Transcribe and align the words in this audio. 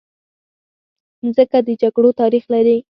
مځکه 1.23 1.57
د 1.67 1.69
جګړو 1.81 2.09
تاریخ 2.21 2.43
لري. 2.53 2.77